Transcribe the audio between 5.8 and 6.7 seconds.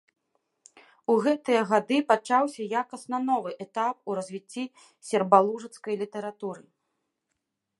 літаратуры.